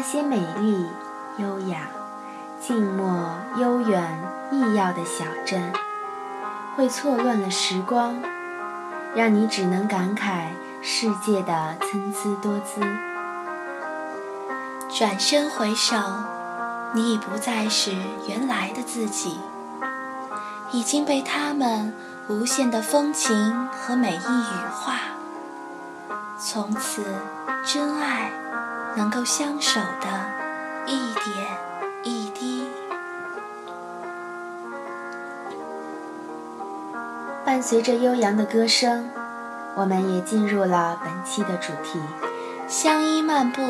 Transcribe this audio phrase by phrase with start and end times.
[0.00, 0.86] 那些美丽、
[1.36, 1.80] 优雅、
[2.58, 4.18] 静默、悠远、
[4.50, 5.62] 异样的小镇，
[6.74, 8.16] 会错乱了时光，
[9.14, 10.46] 让你只能感慨
[10.80, 12.80] 世界的参差多姿。
[14.88, 15.94] 转身回首，
[16.94, 17.92] 你已不再是
[18.26, 19.38] 原来的自己，
[20.70, 21.92] 已经被他们
[22.26, 24.94] 无限的风情和美意羽化。
[26.38, 27.04] 从此，
[27.66, 28.30] 真爱
[28.96, 30.06] 能够相守的
[30.86, 31.46] 一点
[32.02, 32.66] 一滴。
[37.44, 39.08] 伴随着悠扬的歌声，
[39.74, 42.00] 我们也进入了本期的主题。
[42.68, 43.60] 相依漫步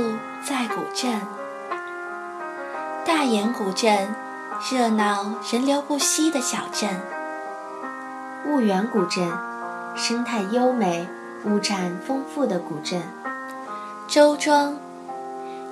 [0.44, 1.22] 在古镇，
[3.06, 4.14] 大研古镇，
[4.70, 6.90] 热闹人流不息的小镇；
[8.46, 9.32] 婺源古镇，
[9.96, 11.08] 生态优美、
[11.46, 13.00] 物产丰富的古镇；
[14.06, 14.76] 周庄，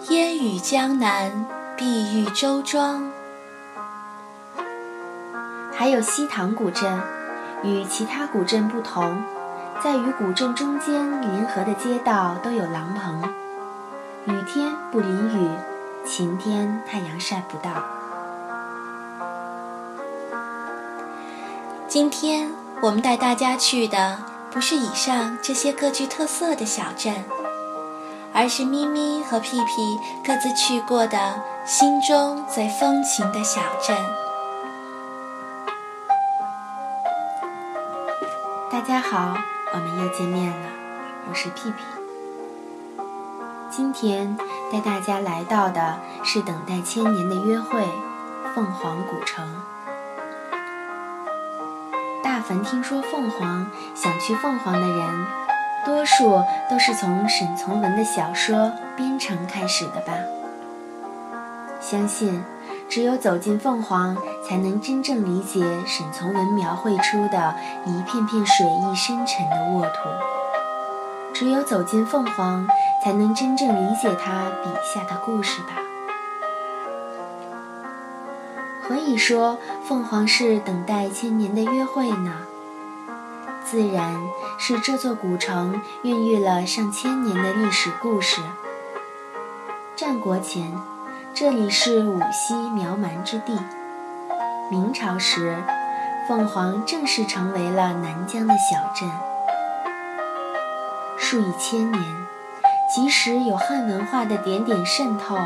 [0.07, 1.45] 烟雨江南，
[1.77, 3.11] 碧玉周庄；
[5.77, 7.03] 还有西塘古镇，
[7.65, 9.21] 与其他古镇不同。
[9.83, 13.23] 在与古镇中间联合的街道都有廊棚，
[14.27, 15.51] 雨天不淋雨，
[16.07, 17.85] 晴天太阳晒不到。
[21.89, 24.19] 今天我们带大家去的
[24.53, 27.25] 不是以上这些各具特色的小镇，
[28.39, 33.97] 而是咪咪和屁屁各自去过的心中最风情的小镇。
[38.71, 39.37] 大家好。
[39.75, 40.69] 我们又见面了，
[41.29, 41.85] 我是屁屁。
[43.69, 44.39] 今天
[44.73, 47.87] 带大家来到的是等待千年的约会——
[48.55, 49.45] 凤凰古城。
[52.23, 55.27] 大凡听说凤凰、想去凤凰的人，
[55.85, 58.57] 多数都是从沈从文的小说
[58.97, 60.13] 《边城》开始的吧？
[61.81, 62.43] 相信。
[62.91, 70.09] 只有走进凤凰，才能真正理解沈从文描绘出的一片片水意深沉的沃土。
[71.35, 72.67] 只有走进凤凰，
[73.05, 75.75] 才能真正理解他笔下的故事吧。
[78.83, 82.33] 何以说凤凰是等待千年的约会呢？
[83.71, 84.15] 自然
[84.57, 88.41] 是这座古城孕育了上千年的历史故事。
[89.95, 90.73] 战国前。
[91.35, 93.57] 这里是五溪苗蛮之地。
[94.71, 95.63] 明朝时，
[96.27, 99.09] 凤凰正式成为了南疆的小镇。
[101.19, 102.03] 数以千年，
[102.93, 105.37] 即使有汉文化的点点渗透，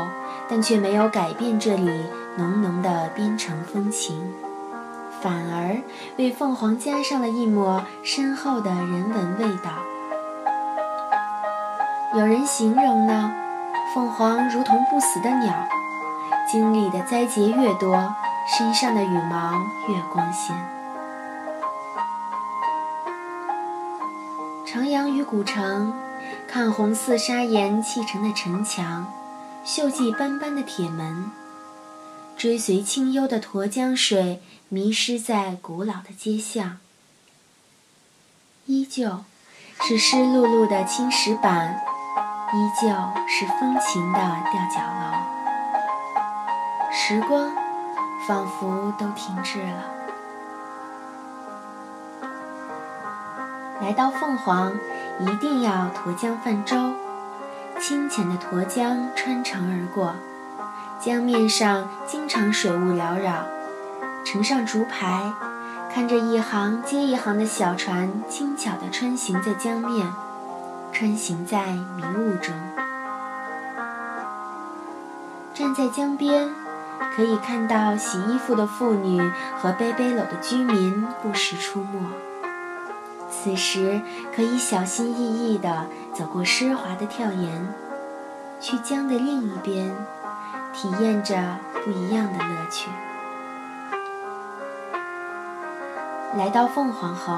[0.47, 2.05] 但却没有改变这里
[2.37, 4.33] 浓浓的边城风情，
[5.23, 5.81] 反而
[6.17, 9.71] 为凤凰加上了一抹深厚的人文味道。
[12.13, 13.33] 有人形容呢，
[13.93, 15.53] 凤凰如同不死的鸟。
[16.51, 18.13] 经历的灾劫越多，
[18.45, 19.53] 身上的羽毛
[19.87, 20.53] 越光鲜。
[24.65, 25.93] 徜徉于古城，
[26.49, 29.07] 看红色砂岩砌成的城墙，
[29.65, 31.31] 锈迹斑斑的铁门，
[32.37, 36.77] 追随清幽的沱江水，迷失在古老的街巷。
[38.65, 39.23] 依旧
[39.81, 41.81] 是湿漉漉的青石板，
[42.53, 42.87] 依旧
[43.27, 45.13] 是风情的吊脚楼。
[46.91, 47.51] 时光
[48.27, 49.83] 仿佛都停滞了。
[53.81, 54.77] 来到凤凰，
[55.19, 56.75] 一定要沱江泛舟。
[57.81, 60.15] 清浅的沱江穿城而过，
[61.03, 63.43] 江面上经常水雾缭绕。
[64.23, 65.33] 乘上竹排，
[65.93, 70.13] 看着一行接一行的小船轻巧地穿行在江面，
[70.93, 72.55] 穿行在迷雾中。
[75.53, 76.49] 站在江边。
[77.15, 79.21] 可以看到洗衣服的妇女
[79.57, 81.99] 和背背篓的居民不时出没。
[83.29, 84.01] 此时
[84.35, 87.67] 可以小心翼翼地走过湿滑的跳岩，
[88.59, 89.93] 去江的另一边，
[90.73, 92.89] 体验着不一样的乐趣。
[96.35, 97.37] 来到凤凰后，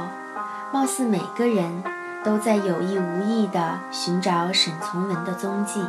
[0.72, 1.84] 貌似每个人
[2.24, 5.86] 都在有意无意地寻找沈从文的踪迹。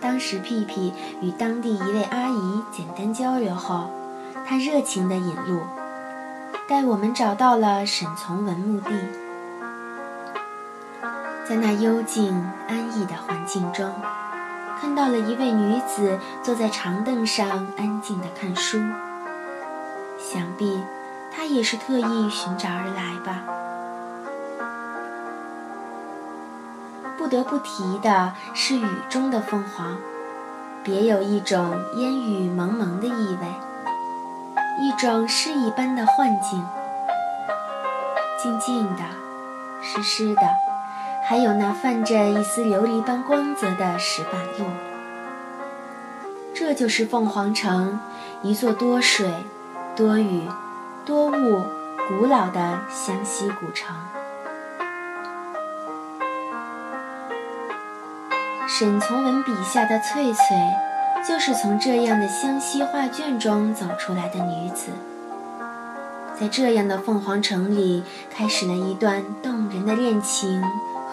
[0.00, 3.90] 当时，屁屁与当地一位阿姨简单交流后，
[4.46, 5.62] 她热情地引路，
[6.68, 8.90] 带我们找到了沈从文墓地。
[11.48, 12.32] 在那幽静
[12.68, 13.90] 安逸的环境中，
[14.80, 18.78] 看到了一位女子坐在长凳上安静地看书。
[20.18, 20.82] 想必
[21.34, 23.42] 她也是特意寻找而来吧。
[27.18, 29.96] 不得不提的是雨中的凤凰，
[30.84, 33.46] 别有一种烟雨蒙蒙的意味，
[34.80, 36.64] 一种诗一般的幻境。
[38.40, 39.02] 静静的，
[39.82, 40.42] 湿湿的，
[41.28, 44.66] 还有那泛着一丝琉璃般光泽的石板路。
[46.54, 47.98] 这就是凤凰城，
[48.42, 49.28] 一座多水、
[49.96, 50.42] 多雨、
[51.04, 51.64] 多雾、
[52.06, 53.96] 古老的湘西古城。
[58.68, 60.42] 沈从文笔下的翠翠，
[61.26, 64.92] 就是从这样的湘西画卷中走出来的女子。
[66.38, 70.62] 在这样的凤凰城里，开始了一段动人的恋情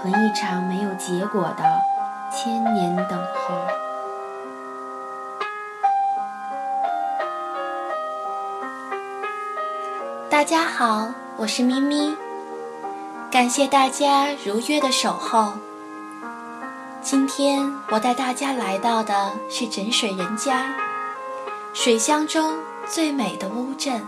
[0.03, 1.63] 和一场没有结果的
[2.29, 3.55] 千年等候。
[10.29, 11.07] 大家好，
[11.37, 12.17] 我是咪咪，
[13.31, 15.53] 感谢大家如约的守候。
[17.01, 20.65] 今天我带大家来到的是枕水人家，
[21.73, 22.55] 水乡中
[22.85, 24.05] 最美的乌镇。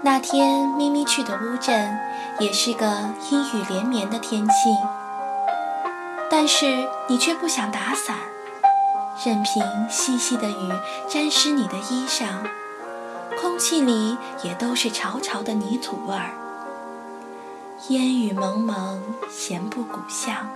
[0.00, 1.98] 那天咪咪去的乌镇，
[2.38, 2.86] 也是个
[3.30, 4.54] 阴雨连绵的天气。
[6.30, 8.16] 但是你却不想打伞，
[9.24, 10.72] 任凭细细的雨
[11.08, 12.26] 沾湿你的衣裳，
[13.40, 16.30] 空气里也都是潮潮的泥土味儿。
[17.88, 20.48] 烟雨蒙蒙，闲不古巷。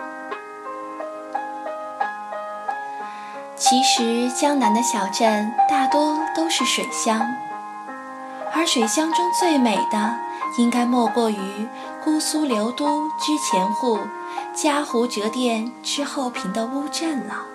[3.57, 7.27] 其实江南的小镇大多都是水乡。
[8.55, 10.15] 而水乡中最美的，
[10.59, 11.67] 应该莫过于
[12.05, 13.99] 姑苏刘都之前户，
[14.55, 17.47] 嘉湖折店之后坪的乌镇了。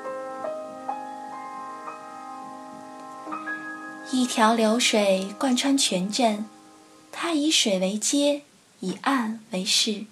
[4.11, 6.45] 一条流水贯穿全镇，
[7.11, 8.41] 它以水为街，
[8.79, 10.05] 以岸为市。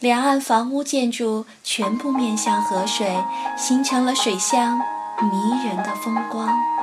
[0.00, 3.22] 两岸房屋建筑全部面向河水，
[3.56, 4.78] 形成了水乡
[5.20, 6.77] 迷人的风光。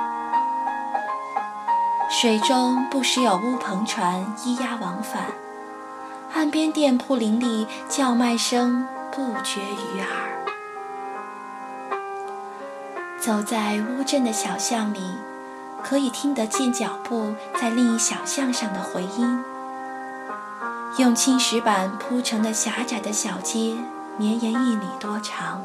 [2.08, 5.26] 水中不时有乌篷船咿呀往返，
[6.32, 10.06] 岸边店铺林立，叫卖声不绝于耳。
[13.20, 15.00] 走在乌镇的小巷里，
[15.82, 19.44] 可以听得见脚步在另一小巷上的回音。
[20.98, 23.74] 用青石板铺成的狭窄的小街，
[24.16, 25.60] 绵延一里多长。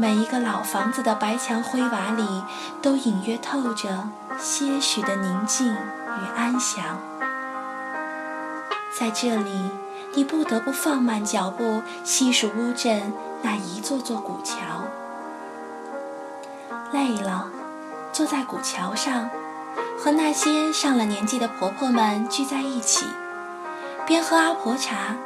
[0.00, 2.44] 每一个老房子的白墙灰瓦里，
[2.80, 4.08] 都隐约透着。
[4.38, 7.00] 些许的宁静与安详，
[8.96, 9.50] 在这里，
[10.14, 13.12] 你不得不放慢脚步，细数乌镇
[13.42, 14.54] 那一座座古桥。
[16.92, 17.48] 累了，
[18.12, 19.28] 坐在古桥上，
[19.98, 23.04] 和那些上了年纪的婆婆们聚在一起，
[24.06, 25.16] 边喝阿婆茶，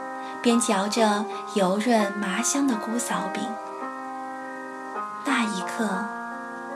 [0.40, 3.42] 边嚼着油润麻香的姑嫂饼。
[5.62, 6.04] 刻，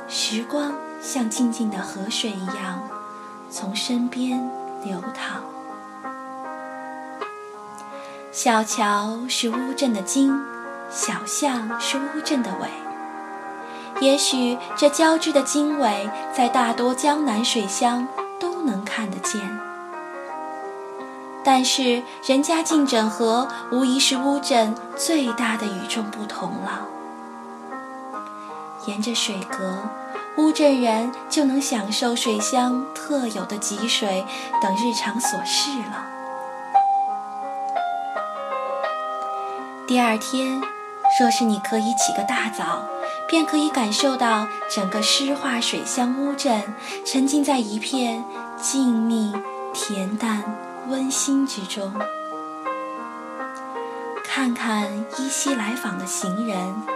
[0.08, 0.72] 时光。
[1.02, 2.80] 像静静的河水一样，
[3.50, 4.50] 从身边
[4.82, 5.42] 流淌。
[8.32, 10.42] 小桥是乌镇的经，
[10.90, 12.68] 小巷是乌镇的尾。
[14.00, 18.08] 也许这交织的经纬，在大多江南水乡
[18.40, 19.40] 都能看得见。
[21.44, 26.88] 但是人家进整河，无疑是乌镇最大的与众不同了。
[28.86, 29.82] 沿着水阁。
[30.36, 34.26] 乌镇人就能享受水乡特有的汲水
[34.60, 36.06] 等日常琐事了。
[39.86, 40.60] 第二天，
[41.18, 42.84] 若是你可以起个大早，
[43.26, 46.74] 便可以感受到整个诗画水乡乌镇
[47.06, 48.22] 沉浸在一片
[48.60, 49.32] 静谧、
[49.72, 50.44] 恬淡、
[50.88, 51.94] 温馨之中。
[54.22, 56.95] 看看依稀来访的行人。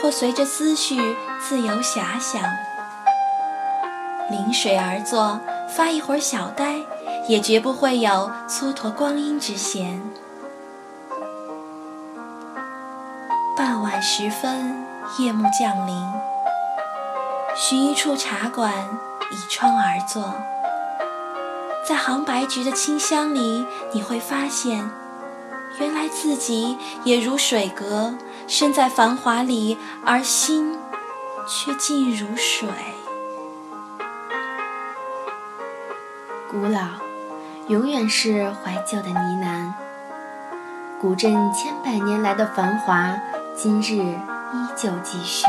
[0.00, 2.42] 或随着思绪自由遐想，
[4.30, 6.76] 临水而坐，发一会儿小呆，
[7.28, 10.02] 也绝不会有蹉跎光阴之嫌。
[13.56, 14.84] 傍晚时分，
[15.18, 16.12] 夜幕降临，
[17.56, 18.72] 寻一处茶馆，
[19.32, 20.34] 倚窗而坐，
[21.88, 24.90] 在杭白菊的清香里，你会发现，
[25.78, 28.14] 原来自己也如水阁。
[28.48, 30.78] 身在繁华里，而心
[31.48, 32.68] 却静如水。
[36.48, 36.80] 古老，
[37.66, 39.72] 永远是怀旧的呢喃。
[41.00, 43.18] 古镇千百年来的繁华，
[43.56, 45.44] 今日依旧继续。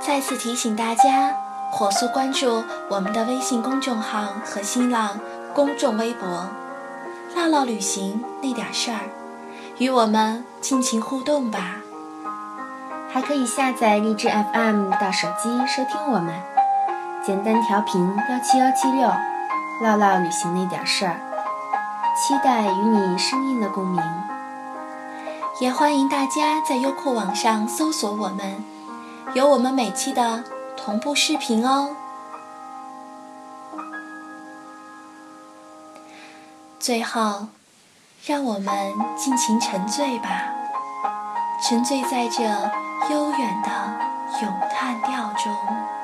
[0.00, 1.32] 再次提醒大家，
[1.70, 5.20] 火速关注我们的微信公众号和新浪
[5.54, 6.48] 公众微博
[7.36, 9.00] “唠唠旅行那点事儿”。
[9.76, 11.76] 与我们尽情互动吧。
[13.12, 16.34] 还可以下载荔枝 FM 到手机收听我们，
[17.22, 19.10] 简单调频幺七幺七六，
[19.82, 21.20] 唠唠旅行那点事儿，
[22.16, 24.02] 期待与你声音的共鸣。
[25.60, 28.64] 也欢迎大家在优酷网上搜索我们，
[29.34, 30.42] 有我们每期的
[30.76, 31.96] 同步视频哦。
[36.86, 37.48] 最后，
[38.26, 40.44] 让我们尽情沉醉吧，
[41.60, 42.44] 沉醉在这。
[43.10, 43.70] 悠远的
[44.40, 45.95] 咏叹调中。